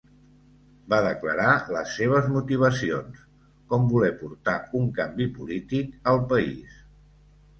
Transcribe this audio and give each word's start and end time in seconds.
Va 0.93 0.97
declarar 1.07 1.49
les 1.73 1.91
seves 1.97 2.29
motivacions, 2.37 3.19
com 3.73 3.85
voler 3.91 4.09
portar 4.21 4.55
un 4.79 4.89
canvi 5.01 5.27
polític 5.35 5.93
al 6.13 6.23
país. 6.35 6.81